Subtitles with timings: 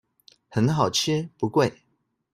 [0.49, 1.71] 很好吃不貴